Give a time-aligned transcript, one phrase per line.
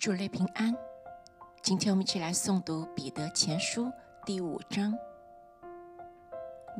[0.00, 0.74] 主内平安。
[1.60, 3.84] 今天我们一起来诵读《彼得前书》
[4.24, 4.96] 第五章。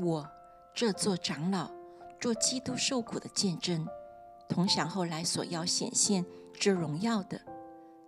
[0.03, 0.27] 我
[0.73, 1.70] 这做长老，
[2.18, 3.86] 做基督受苦的见证，
[4.48, 7.38] 同享后来所要显现之荣耀的，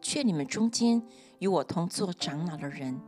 [0.00, 1.02] 劝你们中间
[1.40, 2.98] 与我同做长老的人，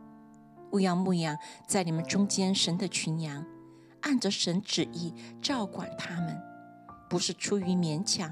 [0.73, 1.35] 勿要牧养
[1.65, 3.43] 在你们中间神的群羊，
[4.01, 5.11] 按着神旨意
[5.41, 6.39] 照管他们，
[7.09, 8.31] 不是出于勉强，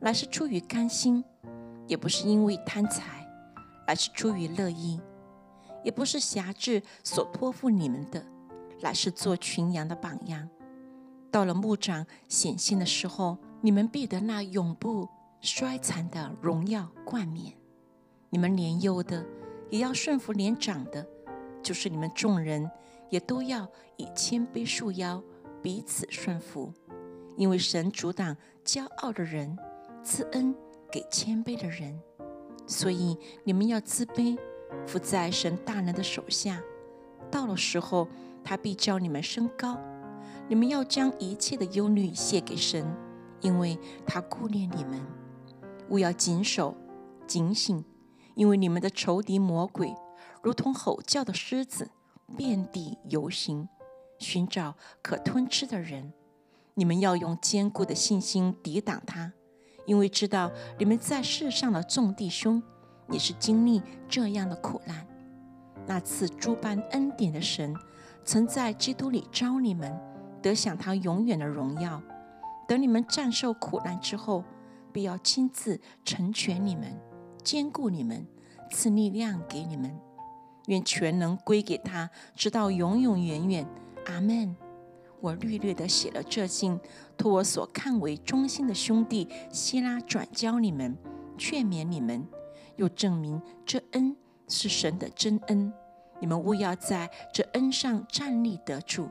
[0.00, 1.24] 乃是出于甘心。
[1.86, 3.26] 也不是因为贪财，
[3.86, 5.00] 而是出于乐意；
[5.84, 8.24] 也不是辖制所托付你们的，
[8.80, 10.48] 乃是做群羊的榜样。
[11.30, 15.08] 到了牧长显现的时候，你们必得那永不
[15.40, 17.52] 衰残的荣耀冠冕。
[18.30, 19.24] 你们年幼的
[19.70, 21.06] 也要顺服年长的，
[21.62, 22.68] 就是你们众人
[23.10, 25.22] 也都要以谦卑束腰，
[25.62, 26.72] 彼此顺服。
[27.36, 29.56] 因为神阻挡骄傲的人，
[30.02, 30.54] 赐恩。
[30.96, 32.00] 给谦卑的人，
[32.66, 34.38] 所以你们要自卑，
[34.86, 36.62] 伏在神大能的手下。
[37.30, 38.08] 到了时候，
[38.42, 39.78] 他必叫你们升高。
[40.48, 42.90] 你们要将一切的忧虑卸给神，
[43.42, 45.06] 因为他顾念你们。
[45.90, 46.74] 勿要谨守、
[47.26, 47.84] 警醒，
[48.34, 49.94] 因为你们的仇敌魔鬼
[50.42, 51.90] 如同吼叫的狮子，
[52.38, 53.68] 遍地游行，
[54.18, 56.14] 寻找可吞吃的人。
[56.72, 59.34] 你们要用坚固的信心抵挡他。
[59.86, 62.62] 因为知道你们在世上的众弟兄
[63.10, 65.06] 也是经历这样的苦难，
[65.86, 67.74] 那次诸般恩典的神，
[68.24, 69.96] 曾在基督里招你们，
[70.42, 72.02] 得享他永远的荣耀。
[72.68, 74.42] 等你们战胜苦难之后，
[74.92, 76.98] 必要亲自成全你们，
[77.44, 78.26] 兼顾你们，
[78.72, 79.96] 赐力量给你们。
[80.66, 83.64] 愿全能归给他，直到永永远远。
[84.06, 84.56] 阿门。
[85.20, 86.78] 我略略的写了这信，
[87.16, 90.96] 托我所看为忠心的兄弟希拉转交你们，
[91.36, 92.26] 劝勉你们，
[92.76, 94.16] 又证明这恩
[94.48, 95.72] 是神的真恩。
[96.20, 99.08] 你们务要在这恩上站立得住。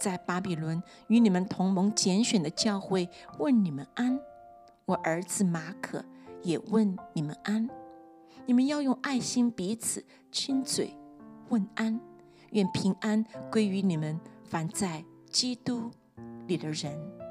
[0.00, 4.20] 在巴比伦与你们同盟拣选的教会问你们安。
[4.84, 6.04] 我儿子马可
[6.42, 7.68] 也问你们安。
[8.44, 10.94] 你们要用爱心彼此亲嘴
[11.48, 11.98] 问安。
[12.50, 15.04] 愿平安归于你们，凡在。
[15.34, 15.90] 基督
[16.46, 17.23] 里的人。